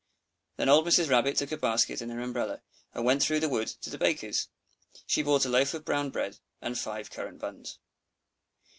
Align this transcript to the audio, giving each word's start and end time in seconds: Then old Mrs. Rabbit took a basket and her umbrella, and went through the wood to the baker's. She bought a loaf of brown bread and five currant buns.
Then 0.57 0.67
old 0.67 0.87
Mrs. 0.87 1.11
Rabbit 1.11 1.35
took 1.37 1.51
a 1.51 1.57
basket 1.57 2.01
and 2.01 2.11
her 2.11 2.19
umbrella, 2.21 2.63
and 2.95 3.05
went 3.05 3.21
through 3.21 3.39
the 3.39 3.47
wood 3.49 3.67
to 3.67 3.91
the 3.91 3.99
baker's. 3.99 4.47
She 5.05 5.21
bought 5.21 5.45
a 5.45 5.49
loaf 5.49 5.75
of 5.75 5.85
brown 5.85 6.09
bread 6.09 6.39
and 6.59 6.75
five 6.75 7.11
currant 7.11 7.37
buns. 7.37 7.77